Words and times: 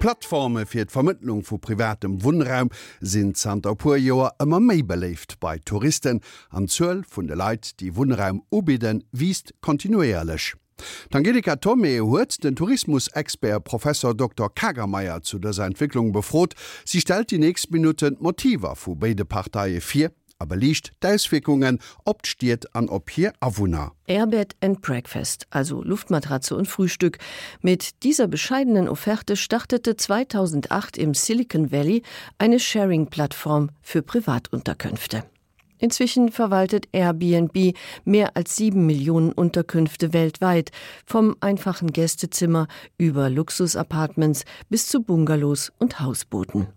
Plattforme 0.00 0.64
fir 0.64 0.86
d' 0.86 0.90
Vermittlung 0.90 1.42
vu 1.44 1.58
privatem 1.58 2.22
Wunraum 2.24 2.70
sinn 3.02 3.34
Santa 3.34 3.74
Pujoer 3.74 4.30
ëmmer 4.40 4.62
méi 4.64 4.80
beleft 4.80 5.34
bei 5.44 5.58
Touristen 5.58 6.22
an 6.48 6.70
Zuuel 6.72 7.02
vun 7.04 7.28
de 7.28 7.36
Leiit, 7.36 7.74
die 7.82 7.92
Wunraum 7.98 8.40
ubiden 8.48 9.02
wiest 9.12 9.52
kontinuierlech. 9.60 10.54
Angelika 11.12 11.56
Tommy 11.56 11.98
huet 11.98 12.42
den 12.42 12.56
Tourismusexpert 12.56 13.64
Professor 13.64 14.14
Dr. 14.14 14.48
Kagermeier 14.48 15.20
zu 15.20 15.38
der 15.38 15.58
Entwicklung 15.58 16.12
befrot, 16.12 16.54
sie 16.86 17.02
stellt 17.02 17.30
die 17.30 17.38
nächst 17.38 17.70
Minuten 17.70 18.16
Motiver 18.20 18.76
vu 18.76 18.94
beide 18.94 19.26
Partei 19.26 19.82
4 19.82 20.10
aber 20.40 20.56
liicht 20.56 20.92
Deiswirkungen 21.00 21.78
opstiert 22.04 22.74
an 22.74 22.88
op 22.88 23.10
hier 23.10 23.32
Awunner. 23.40 23.92
Airbed 24.06 24.56
and 24.60 24.80
Breakfast, 24.80 25.46
also 25.50 25.82
Luftmatratze 25.82 26.56
und 26.56 26.66
Frühstück. 26.66 27.18
Mit 27.60 28.02
dieser 28.02 28.26
bescheidenen 28.26 28.88
Offerte 28.88 29.36
startete 29.36 29.96
2008 29.96 30.98
im 30.98 31.14
Silicon 31.14 31.70
Valley 31.70 32.02
eine 32.38 32.58
Sharing-Plattform 32.58 33.70
für 33.82 34.02
Privatunterkünfte. 34.02 35.24
Inzwischen 35.80 36.30
verwaltet 36.30 36.88
Airbnb 36.92 37.74
mehr 38.04 38.36
als 38.36 38.56
sieben 38.56 38.84
Millionen 38.86 39.32
Unterkünfte 39.32 40.12
weltweit, 40.12 40.70
vom 41.06 41.36
einfachen 41.40 41.92
Gästezimmer 41.92 42.68
über 42.98 43.30
Luxusapartments 43.30 44.44
bis 44.68 44.86
zu 44.86 45.02
Bungalows 45.02 45.72
und 45.78 46.00
Hausbooten. 46.00 46.68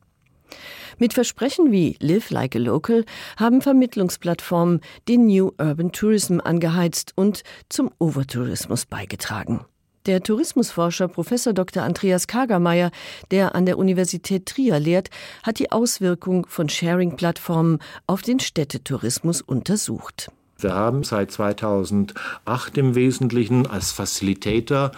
Mit 0.98 1.14
Versprechen 1.14 1.72
wie 1.72 1.98
Live 2.00 2.30
like 2.30 2.56
a 2.56 2.60
Local 2.60 3.06
haben 3.38 3.62
Vermittlungsplattformen 3.62 4.82
den 5.08 5.28
New 5.28 5.52
Urban 5.60 5.92
Tourism 5.92 6.40
angeheizt 6.44 7.14
und 7.16 7.44
zum 7.70 7.92
Overtourismus 8.00 8.86
beigetragen. 8.86 9.66
Der 10.06 10.22
Tourismusforscher 10.22 11.08
Prof. 11.08 11.30
Dr. 11.54 11.84
Andreas 11.84 12.28
Kagermeier, 12.28 12.92
der 13.32 13.56
an 13.56 13.66
der 13.66 13.78
Universität 13.78 14.46
Trier 14.48 14.80
lehrt, 14.80 15.10
hat 15.44 15.60
die 15.60 15.72
Auswirkung 15.72 16.46
von 16.50 16.68
Sharing-Plattformen 16.68 17.80
auf 18.06 18.22
den 18.22 18.42
Städtetourismus 18.42 19.42
untersucht. 19.42 20.30
Wir 20.64 20.74
haben 20.74 21.04
seit 21.04 21.32
2008 21.32 22.78
im 22.78 22.96
Wesentlichen 22.96 23.68
als 23.68 23.92
Facilitator 23.92 24.92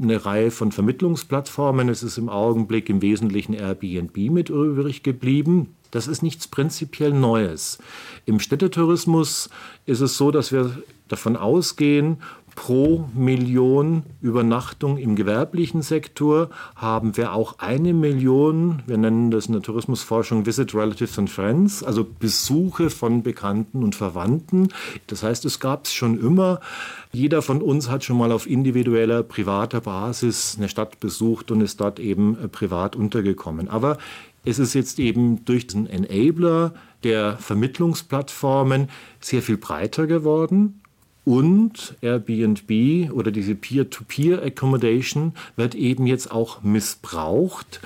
eine 0.00 0.24
Reihe 0.24 0.50
von 0.50 0.72
Vermittlungsplattformen. 0.72 1.88
Es 1.88 2.02
ist 2.02 2.18
im 2.18 2.28
Augenblick 2.28 2.88
im 2.88 3.00
Wesentlichen 3.00 3.54
Airbnb 3.54 4.16
mit 4.30 4.50
übrig 4.50 5.02
geblieben. 5.02 5.76
Das 5.92 6.08
ist 6.08 6.22
nichts 6.22 6.48
prinzipiell 6.48 7.12
Neues. 7.12 7.78
Im 8.26 8.40
Städtetourismus 8.40 9.50
ist 9.86 10.00
es 10.00 10.16
so, 10.16 10.30
dass 10.30 10.50
wir 10.50 10.82
davon 11.12 11.36
ausgehen, 11.36 12.18
pro 12.54 13.08
Million 13.14 14.02
Übernachtung 14.20 14.98
im 14.98 15.16
gewerblichen 15.16 15.82
Sektor 15.82 16.50
haben 16.76 17.16
wir 17.16 17.32
auch 17.32 17.58
eine 17.58 17.94
Million, 17.94 18.82
wir 18.86 18.98
nennen 18.98 19.30
das 19.30 19.46
in 19.46 19.52
der 19.52 19.62
Tourismusforschung 19.62 20.46
Visit 20.46 20.74
Relatives 20.74 21.18
and 21.18 21.30
Friends, 21.30 21.82
also 21.82 22.04
Besuche 22.04 22.90
von 22.90 23.22
Bekannten 23.22 23.82
und 23.82 23.94
Verwandten. 23.94 24.68
Das 25.06 25.22
heißt, 25.22 25.44
es 25.44 25.60
gab 25.60 25.86
es 25.86 25.92
schon 25.92 26.20
immer. 26.20 26.60
Jeder 27.12 27.42
von 27.42 27.62
uns 27.62 27.88
hat 27.88 28.04
schon 28.04 28.18
mal 28.18 28.32
auf 28.32 28.46
individueller 28.46 29.22
privater 29.22 29.80
Basis 29.80 30.56
eine 30.58 30.68
Stadt 30.68 31.00
besucht 31.00 31.50
und 31.50 31.60
ist 31.60 31.80
dort 31.80 32.00
eben 32.00 32.38
äh, 32.42 32.48
privat 32.48 32.96
untergekommen. 32.96 33.68
Aber 33.68 33.98
es 34.44 34.58
ist 34.58 34.74
jetzt 34.74 34.98
eben 34.98 35.44
durch 35.44 35.68
den 35.68 35.86
Enabler 35.86 36.74
der 37.04 37.36
Vermittlungsplattformen 37.38 38.88
sehr 39.20 39.42
viel 39.42 39.56
breiter 39.56 40.06
geworden 40.06 40.81
und 41.24 41.96
Airbnb 42.00 43.12
oder 43.12 43.30
diese 43.30 43.54
Peer-to-Peer 43.54 44.42
Accommodation 44.42 45.34
wird 45.56 45.74
eben 45.74 46.06
jetzt 46.06 46.32
auch 46.32 46.62
missbraucht, 46.62 47.80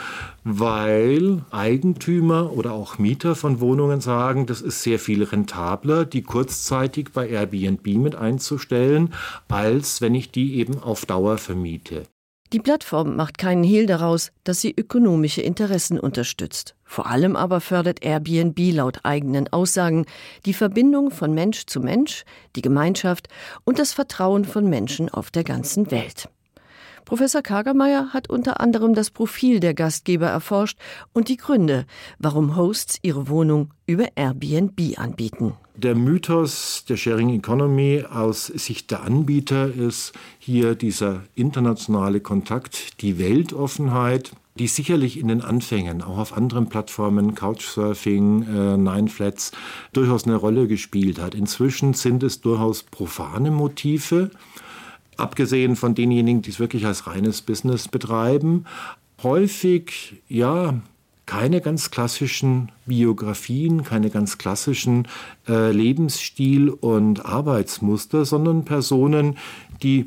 weil 0.45 1.45
Eigentümer 1.51 2.53
oder 2.53 2.73
auch 2.73 2.98
Mieter 2.98 3.34
von 3.34 3.61
Wohnungen 3.61 4.01
sagen, 4.01 4.47
das 4.47 4.62
ist 4.62 4.83
sehr 4.83 4.98
viel 4.98 5.23
rentabler, 5.23 6.05
die 6.05 6.22
kurzzeitig 6.22 7.11
bei 7.12 7.28
Airbnb 7.28 7.87
mit 7.99 8.15
einzustellen, 8.15 9.12
als 9.49 10.00
wenn 10.00 10.15
ich 10.15 10.31
die 10.31 10.56
eben 10.56 10.78
auf 10.78 11.05
Dauer 11.05 11.38
vermiete. 11.38 12.05
Die 12.53 12.61
Plattform 12.61 13.16
macht 13.16 13.38
keinen 13.38 13.65
Hehl 13.65 13.87
daraus, 13.87 14.31
dass 14.44 14.61
sie 14.61 14.72
ökonomische 14.77 15.43
Interessen 15.43 15.99
unterstützt. 15.99 16.75
Vor 16.87 17.07
allem 17.07 17.37
aber 17.37 17.61
fördert 17.61 18.03
Airbnb 18.05 18.59
laut 18.73 19.01
eigenen 19.03 19.53
Aussagen 19.53 20.07
die 20.47 20.55
Verbindung 20.55 21.11
von 21.11 21.35
Mensch 21.35 21.67
zu 21.67 21.81
Mensch, 21.81 22.25
die 22.55 22.63
Gemeinschaft 22.63 23.29
und 23.65 23.79
das 23.79 23.93
Vertrauen 23.93 24.45
von 24.45 24.71
Menschen 24.71 25.11
auf 25.11 25.31
der 25.31 25.45
ganzen 25.45 25.91
Welt. 25.91 26.29
Professor 27.06 27.41
Kagermeier 27.41 28.12
hat 28.12 28.28
unter 28.28 28.61
anderem 28.61 28.93
das 28.93 29.12
Profil 29.12 29.61
der 29.61 29.75
Gastgeber 29.75 30.27
erforscht 30.27 30.77
und 31.12 31.28
die 31.28 31.37
Gründe, 31.37 31.87
warum 32.19 32.56
Hosts 32.56 32.99
ihre 33.00 33.28
Wohnung 33.28 33.71
über 33.87 34.09
Airbnb 34.17 34.99
anbieten. 34.99 35.55
Der 35.77 35.94
Mythos 35.94 36.84
der 36.89 36.97
Sharing 36.97 37.28
Economy 37.31 38.03
aus 38.11 38.47
Sicht 38.47 38.91
der 38.91 39.05
Anbieter 39.05 39.72
ist 39.72 40.15
hier 40.41 40.75
dieser 40.75 41.22
internationale 41.37 42.19
Kontakt, 42.19 43.00
die 43.03 43.21
Weltoffenheit, 43.21 44.33
die 44.59 44.67
sicherlich 44.67 45.17
in 45.17 45.28
den 45.28 45.43
Anfängen 45.43 46.03
auch 46.03 46.19
auf 46.19 46.37
anderen 46.37 46.69
Plattformen 46.69 47.37
Couchsurfing, 47.37 48.43
äh, 48.43 48.77
Nineflats 48.77 49.53
durchaus 49.93 50.25
eine 50.25 50.34
Rolle 50.34 50.67
gespielt 50.67 51.21
hat. 51.21 51.37
Inzwischen 51.37 51.94
sind 51.94 52.25
es 52.25 52.41
durchaus 52.41 52.83
profane 52.83 53.53
Motive, 53.53 54.31
abgesehen 55.16 55.77
von 55.77 55.94
denjenigen, 55.94 56.43
die 56.43 56.50
es 56.50 56.60
wirklich 56.60 56.87
als 56.87 57.06
reines 57.06 57.43
Business 57.43 57.88
betreiben. 57.88 58.65
Häufig 59.22 60.22
ja 60.28 60.75
keine 61.27 61.60
ganz 61.60 61.91
klassischen 61.91 62.71
Biografien, 62.87 63.82
keine 63.82 64.10
ganz 64.10 64.38
klassischen 64.38 65.09
äh, 65.49 65.72
Lebensstil 65.72 66.71
und 66.71 67.26
Arbeitsmuster, 67.26 68.25
sondern 68.25 68.65
Personen, 68.65 69.37
die 69.82 70.06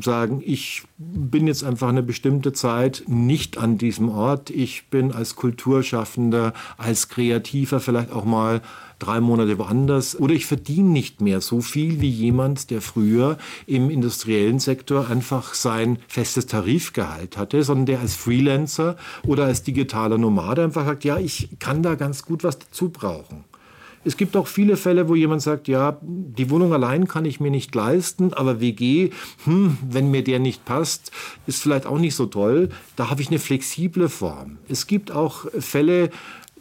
sagen 0.00 0.42
ich 0.44 0.82
bin 0.98 1.46
jetzt 1.46 1.64
einfach 1.64 1.88
eine 1.88 2.02
bestimmte 2.02 2.52
Zeit 2.52 3.04
nicht 3.06 3.58
an 3.58 3.78
diesem 3.78 4.08
Ort. 4.08 4.50
Ich 4.50 4.88
bin 4.88 5.12
als 5.12 5.36
Kulturschaffender, 5.36 6.52
als 6.78 7.08
Kreativer 7.08 7.80
vielleicht 7.80 8.12
auch 8.12 8.24
mal 8.24 8.62
drei 8.98 9.20
Monate 9.20 9.58
woanders 9.58 10.18
oder 10.18 10.32
ich 10.32 10.46
verdiene 10.46 10.88
nicht 10.88 11.20
mehr 11.20 11.40
so 11.40 11.60
viel 11.60 12.00
wie 12.00 12.08
jemand, 12.08 12.70
der 12.70 12.80
früher 12.80 13.36
im 13.66 13.90
industriellen 13.90 14.60
Sektor 14.60 15.08
einfach 15.08 15.54
sein 15.54 15.98
festes 16.06 16.46
Tarifgehalt 16.46 17.36
hatte, 17.36 17.64
sondern 17.64 17.86
der 17.86 18.00
als 18.00 18.14
Freelancer 18.14 18.96
oder 19.26 19.46
als 19.46 19.64
digitaler 19.64 20.18
Nomade 20.18 20.62
einfach 20.62 20.86
sagt 20.86 21.04
ja, 21.04 21.18
ich 21.18 21.48
kann 21.58 21.82
da 21.82 21.96
ganz 21.96 22.24
gut 22.24 22.44
was 22.44 22.58
dazu 22.58 22.90
brauchen. 22.90 23.44
Es 24.04 24.16
gibt 24.16 24.36
auch 24.36 24.46
viele 24.46 24.76
Fälle, 24.76 25.08
wo 25.08 25.14
jemand 25.14 25.42
sagt 25.42 25.68
ja, 25.68 25.98
die 26.02 26.50
Wohnung 26.50 26.72
allein 26.72 27.06
kann 27.06 27.24
ich 27.24 27.40
mir 27.40 27.50
nicht 27.50 27.74
leisten, 27.74 28.32
aber 28.34 28.60
WG, 28.60 29.10
hm, 29.44 29.78
wenn 29.88 30.10
mir 30.10 30.24
der 30.24 30.38
nicht 30.38 30.64
passt, 30.64 31.12
ist 31.46 31.62
vielleicht 31.62 31.86
auch 31.86 31.98
nicht 31.98 32.16
so 32.16 32.26
toll. 32.26 32.70
Da 32.96 33.10
habe 33.10 33.22
ich 33.22 33.28
eine 33.28 33.38
flexible 33.38 34.08
Form. 34.08 34.58
Es 34.68 34.86
gibt 34.86 35.12
auch 35.12 35.46
Fälle, 35.58 36.10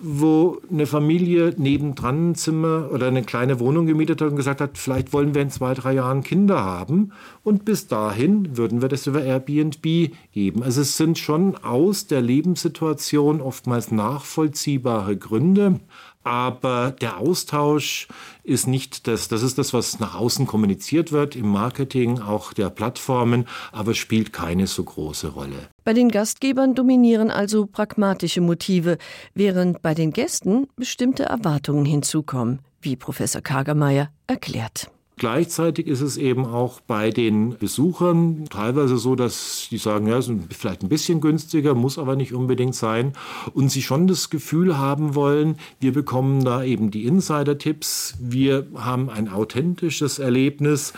wo 0.03 0.59
eine 0.71 0.87
Familie 0.87 1.53
nebendran 1.57 2.33
Zimmer 2.33 2.89
oder 2.91 3.07
eine 3.07 3.21
kleine 3.21 3.59
Wohnung 3.59 3.85
gemietet 3.85 4.21
hat 4.21 4.29
und 4.29 4.35
gesagt 4.35 4.59
hat, 4.59 4.77
vielleicht 4.77 5.13
wollen 5.13 5.35
wir 5.35 5.43
in 5.43 5.51
zwei, 5.51 5.75
drei 5.75 5.93
Jahren 5.93 6.23
Kinder 6.23 6.63
haben 6.63 7.11
und 7.43 7.65
bis 7.65 7.87
dahin 7.87 8.57
würden 8.57 8.81
wir 8.81 8.89
das 8.89 9.05
über 9.05 9.23
Airbnb 9.23 10.11
geben. 10.31 10.63
Also 10.63 10.81
es 10.81 10.97
sind 10.97 11.19
schon 11.19 11.55
aus 11.57 12.07
der 12.07 12.21
Lebenssituation 12.21 13.41
oftmals 13.41 13.91
nachvollziehbare 13.91 15.17
Gründe, 15.17 15.79
aber 16.23 16.91
der 17.01 17.17
Austausch 17.17 18.07
ist 18.43 18.67
nicht 18.67 19.07
das 19.07 19.27
das 19.27 19.41
ist 19.41 19.57
das 19.57 19.73
was 19.73 19.99
nach 19.99 20.15
außen 20.15 20.47
kommuniziert 20.47 21.11
wird 21.11 21.35
im 21.35 21.47
Marketing 21.47 22.19
auch 22.19 22.53
der 22.53 22.69
Plattformen 22.69 23.47
aber 23.71 23.93
spielt 23.93 24.33
keine 24.33 24.67
so 24.67 24.83
große 24.83 25.29
Rolle 25.29 25.69
bei 25.83 25.93
den 25.93 26.09
Gastgebern 26.09 26.75
dominieren 26.75 27.31
also 27.31 27.65
pragmatische 27.65 28.41
Motive 28.41 28.97
während 29.33 29.81
bei 29.81 29.93
den 29.93 30.11
Gästen 30.11 30.67
bestimmte 30.75 31.23
Erwartungen 31.23 31.85
hinzukommen 31.85 32.59
wie 32.81 32.95
Professor 32.95 33.41
Kagermeier 33.41 34.09
erklärt. 34.27 34.89
Gleichzeitig 35.21 35.85
ist 35.85 36.01
es 36.01 36.17
eben 36.17 36.47
auch 36.47 36.79
bei 36.79 37.11
den 37.11 37.55
Besuchern 37.55 38.45
teilweise 38.49 38.97
so, 38.97 39.13
dass 39.13 39.67
die 39.69 39.77
sagen 39.77 40.07
ja 40.07 40.19
sind 40.19 40.51
vielleicht 40.51 40.81
ein 40.81 40.89
bisschen 40.89 41.21
günstiger, 41.21 41.75
muss 41.75 41.99
aber 41.99 42.15
nicht 42.15 42.33
unbedingt 42.33 42.73
sein. 42.73 43.13
Und 43.53 43.69
sie 43.69 43.83
schon 43.83 44.07
das 44.07 44.31
Gefühl 44.31 44.79
haben 44.79 45.13
wollen, 45.13 45.57
wir 45.79 45.93
bekommen 45.93 46.43
da 46.43 46.63
eben 46.63 46.89
die 46.89 47.05
Insider-Tipps, 47.05 48.15
wir 48.19 48.65
haben 48.73 49.11
ein 49.11 49.29
authentisches 49.29 50.17
Erlebnis 50.17 50.93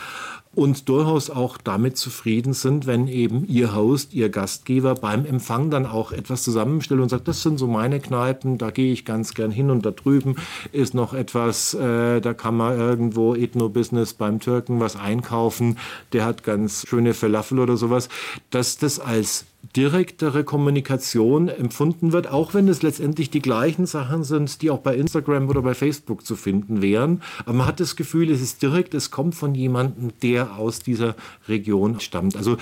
und 0.54 0.88
durchaus 0.88 1.30
auch 1.30 1.58
damit 1.58 1.96
zufrieden 1.96 2.52
sind, 2.52 2.86
wenn 2.86 3.08
eben 3.08 3.46
ihr 3.46 3.74
Host, 3.74 4.14
ihr 4.14 4.28
Gastgeber 4.28 4.94
beim 4.94 5.26
Empfang 5.26 5.70
dann 5.70 5.86
auch 5.86 6.12
etwas 6.12 6.42
zusammenstellt 6.42 7.00
und 7.00 7.08
sagt, 7.08 7.28
das 7.28 7.42
sind 7.42 7.58
so 7.58 7.66
meine 7.66 8.00
Kneipen, 8.00 8.58
da 8.58 8.70
gehe 8.70 8.92
ich 8.92 9.04
ganz 9.04 9.34
gern 9.34 9.50
hin 9.50 9.70
und 9.70 9.84
da 9.84 9.90
drüben 9.90 10.36
ist 10.72 10.94
noch 10.94 11.14
etwas, 11.14 11.74
äh, 11.74 12.20
da 12.20 12.34
kann 12.34 12.56
man 12.56 12.78
irgendwo 12.78 13.34
Ethnobusiness 13.34 14.14
beim 14.14 14.40
Türken 14.40 14.80
was 14.80 14.96
einkaufen, 14.96 15.78
der 16.12 16.24
hat 16.24 16.44
ganz 16.44 16.86
schöne 16.86 17.14
Falafel 17.14 17.58
oder 17.58 17.76
sowas, 17.76 18.08
dass 18.50 18.78
das 18.78 19.00
als 19.00 19.46
direktere 19.76 20.44
Kommunikation 20.44 21.48
empfunden 21.48 22.12
wird, 22.12 22.28
auch 22.28 22.54
wenn 22.54 22.68
es 22.68 22.82
letztendlich 22.82 23.30
die 23.30 23.40
gleichen 23.40 23.86
Sachen 23.86 24.24
sind, 24.24 24.62
die 24.62 24.70
auch 24.70 24.78
bei 24.78 24.94
Instagram 24.94 25.48
oder 25.48 25.62
bei 25.62 25.74
Facebook 25.74 26.24
zu 26.24 26.36
finden 26.36 26.82
wären. 26.82 27.22
Aber 27.44 27.54
man 27.54 27.66
hat 27.66 27.80
das 27.80 27.96
Gefühl, 27.96 28.30
es 28.30 28.40
ist 28.40 28.62
direkt, 28.62 28.94
es 28.94 29.10
kommt 29.10 29.34
von 29.34 29.54
jemandem, 29.54 30.12
der 30.22 30.56
aus 30.56 30.80
dieser 30.80 31.14
Region 31.48 32.00
stammt. 32.00 32.36
Also 32.36 32.56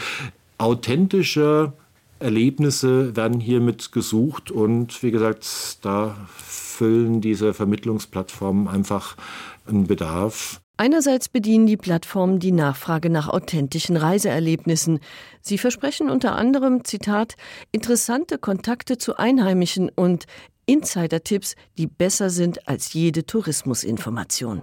authentische 0.59 1.73
Erlebnisse 2.21 3.17
werden 3.17 3.41
hiermit 3.41 3.93
gesucht 3.93 4.51
und 4.51 5.03
wie 5.03 5.11
gesagt, 5.11 5.45
da 5.83 6.17
füllen 6.37 7.21
diese 7.21 7.53
Vermittlungsplattformen 7.53 8.69
einfach 8.69 9.17
einen 9.67 9.87
Bedarf. 9.87 10.62
Einerseits 10.77 11.29
bedienen 11.29 11.67
die 11.67 11.77
Plattformen 11.77 12.41
die 12.41 12.51
Nachfrage 12.51 13.11
nach 13.11 13.29
authentischen 13.29 13.97
Reiseerlebnissen. 13.97 15.01
Sie 15.41 15.59
versprechen 15.59 16.11
unter 16.11 16.35
anderem 16.35 16.85
Zitat 16.85 17.37
interessante 17.71 18.39
Kontakte 18.39 18.99
zu 18.99 19.17
Einheimischen 19.17 19.91
und 19.91 20.25
Insidertipps, 20.67 21.57
die 21.77 21.87
besser 21.87 22.31
sind 22.31 22.69
als 22.69 22.95
jede 22.95 23.27
Tourismusinformation. 23.27 24.63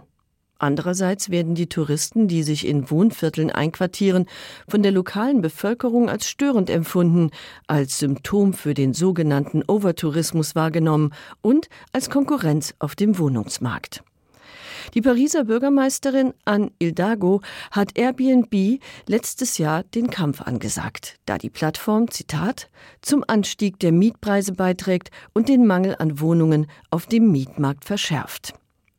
Andererseits 0.61 1.29
werden 1.29 1.55
die 1.55 1.69
Touristen, 1.69 2.27
die 2.27 2.43
sich 2.43 2.67
in 2.67 2.91
Wohnvierteln 2.91 3.49
einquartieren, 3.49 4.25
von 4.67 4.83
der 4.83 4.91
lokalen 4.91 5.41
Bevölkerung 5.41 6.09
als 6.09 6.27
störend 6.27 6.69
empfunden, 6.69 7.31
als 7.67 7.97
Symptom 7.97 8.53
für 8.53 8.73
den 8.73 8.93
sogenannten 8.93 9.63
Overtourismus 9.65 10.55
wahrgenommen 10.55 11.13
und 11.41 11.69
als 11.93 12.09
Konkurrenz 12.09 12.75
auf 12.79 12.95
dem 12.95 13.17
Wohnungsmarkt. 13.17 14.03
Die 14.93 15.01
Pariser 15.01 15.43
Bürgermeisterin 15.43 16.33
Anne 16.45 16.71
Hildago 16.81 17.41
hat 17.69 17.97
Airbnb 17.97 18.81
letztes 19.07 19.59
Jahr 19.59 19.83
den 19.83 20.09
Kampf 20.09 20.41
angesagt, 20.41 21.19
da 21.25 21.37
die 21.37 21.51
Plattform 21.51 22.09
Zitat 22.09 22.69
zum 23.01 23.23
Anstieg 23.27 23.79
der 23.79 23.91
Mietpreise 23.91 24.53
beiträgt 24.53 25.11
und 25.33 25.47
den 25.47 25.67
Mangel 25.67 25.95
an 25.99 26.19
Wohnungen 26.19 26.65
auf 26.89 27.05
dem 27.05 27.31
Mietmarkt 27.31 27.85
verschärft. 27.85 28.53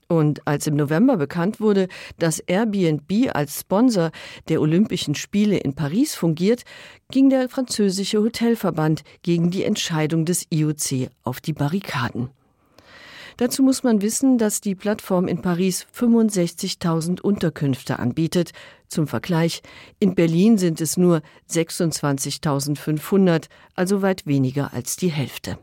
Und 0.06 0.46
als 0.46 0.66
im 0.66 0.74
November 0.74 1.16
bekannt 1.16 1.60
wurde, 1.60 1.86
dass 2.18 2.40
Airbnb 2.40 3.32
als 3.32 3.60
Sponsor 3.60 4.10
der 4.48 4.60
Olympischen 4.60 5.14
Spiele 5.14 5.58
in 5.58 5.74
Paris 5.74 6.14
fungiert, 6.14 6.62
ging 7.10 7.30
der 7.30 7.48
französische 7.48 8.18
Hotelverband 8.18 9.02
gegen 9.22 9.50
die 9.50 9.64
Entscheidung 9.64 10.24
des 10.24 10.46
IOC 10.50 11.10
auf 11.22 11.40
die 11.40 11.52
Barrikaden. 11.52 12.30
Dazu 13.40 13.62
muss 13.62 13.82
man 13.82 14.02
wissen, 14.02 14.36
dass 14.36 14.60
die 14.60 14.74
Plattform 14.74 15.26
in 15.26 15.40
Paris 15.40 15.86
65.000 15.96 17.22
Unterkünfte 17.22 17.98
anbietet. 17.98 18.50
Zum 18.86 19.06
Vergleich, 19.06 19.62
in 19.98 20.14
Berlin 20.14 20.58
sind 20.58 20.78
es 20.82 20.98
nur 20.98 21.22
26.500, 21.48 23.46
also 23.74 24.02
weit 24.02 24.26
weniger 24.26 24.74
als 24.74 24.96
die 24.96 25.08
Hälfte. 25.08 25.56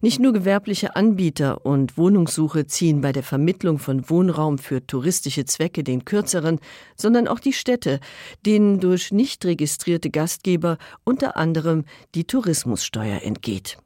Nicht 0.00 0.20
nur 0.20 0.32
gewerbliche 0.32 0.96
Anbieter 0.96 1.66
und 1.66 1.98
Wohnungssuche 1.98 2.66
ziehen 2.66 3.02
bei 3.02 3.12
der 3.12 3.24
Vermittlung 3.24 3.78
von 3.78 4.08
Wohnraum 4.08 4.56
für 4.56 4.86
touristische 4.86 5.44
Zwecke 5.44 5.84
den 5.84 6.06
kürzeren, 6.06 6.60
sondern 6.96 7.28
auch 7.28 7.40
die 7.40 7.52
Städte, 7.52 8.00
denen 8.46 8.80
durch 8.80 9.12
nicht 9.12 9.44
registrierte 9.44 10.08
Gastgeber 10.08 10.78
unter 11.04 11.36
anderem 11.36 11.84
die 12.14 12.24
Tourismussteuer 12.24 13.20
entgeht. 13.20 13.76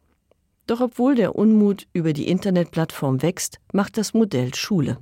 Doch 0.66 0.81
obwohl 0.81 1.14
der 1.14 1.37
Unmut 1.37 1.87
über 1.93 2.14
die 2.14 2.28
Internetplattform 2.28 3.20
wächst, 3.20 3.58
macht 3.72 3.99
das 3.99 4.14
Modell 4.14 4.55
Schule. 4.55 4.99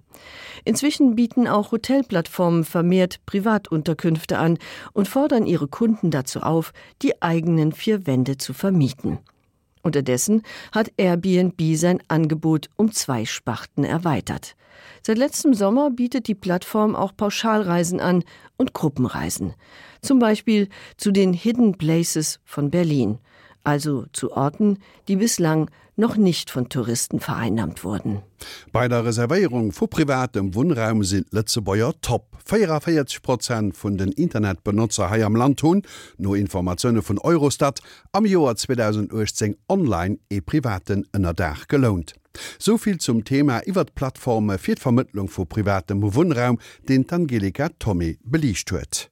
Inzwischen 0.64 1.14
bieten 1.14 1.46
auch 1.46 1.70
Hotelplattformen 1.70 2.64
vermehrt 2.64 3.20
Privatunterkünfte 3.26 4.38
an 4.38 4.58
und 4.92 5.06
fordern 5.06 5.46
ihre 5.46 5.68
Kunden 5.68 6.10
dazu 6.10 6.40
auf, 6.40 6.72
die 7.00 7.22
eigenen 7.22 7.72
vier 7.72 8.06
Wände 8.06 8.38
zu 8.38 8.54
vermieten. 8.54 9.18
Unterdessen 9.82 10.42
hat 10.72 10.92
Airbnb 10.96 11.60
sein 11.76 12.00
Angebot 12.08 12.68
um 12.76 12.92
zwei 12.92 13.24
Sparten 13.24 13.84
erweitert. 13.84 14.56
Seit 15.04 15.18
letztem 15.18 15.54
Sommer 15.54 15.90
bietet 15.90 16.28
die 16.28 16.34
Plattform 16.34 16.96
auch 16.96 17.16
Pauschalreisen 17.16 18.00
an 18.00 18.24
und 18.56 18.72
Gruppenreisen, 18.72 19.54
zum 20.00 20.18
Beispiel 20.18 20.68
zu 20.96 21.12
den 21.12 21.32
Hidden 21.32 21.76
Places 21.78 22.40
von 22.44 22.70
Berlin 22.70 23.18
also 23.64 24.06
zu 24.12 24.32
Orten, 24.32 24.78
die 25.08 25.16
bislang 25.16 25.70
noch 25.96 26.16
nicht 26.16 26.50
von 26.50 26.68
Touristen 26.68 27.20
vereinnahmt 27.20 27.84
wurden. 27.84 28.22
Bei 28.72 28.88
der 28.88 29.04
Reservierung 29.04 29.72
vor 29.72 29.88
privatem 29.88 30.54
Wohnraum 30.54 31.04
sind 31.04 31.32
Letzebäuer 31.32 31.94
top. 32.00 32.26
44 32.44 33.22
Prozent 33.22 33.76
von 33.76 33.96
den 33.96 34.10
Internetbenutzer 34.10 35.10
ha 35.10 35.16
am 35.24 35.36
Land 35.36 35.60
tun, 35.60 35.82
nur 36.18 36.36
Informationen 36.36 37.02
von 37.02 37.18
Eurostat 37.18 37.80
am 38.10 38.26
Joar 38.26 38.56
2018 38.56 39.56
online 39.68 40.18
e 40.28 40.40
privaten 40.40 41.06
ënner 41.12 41.34
Dach 41.34 41.68
gelohnt. 41.68 42.14
Soviel 42.58 42.98
zum 42.98 43.24
Thema 43.24 43.60
iwwer 43.66 43.84
Plattforme 43.84 44.58
fir 44.58 44.76
Vermittlung 44.76 45.28
vor 45.28 45.46
privatem 45.46 46.02
Wohnraum, 46.02 46.58
den 46.88 47.08
Angelika 47.10 47.68
Tommy 47.78 48.18
belicht 48.24 48.72
huet. 48.72 49.11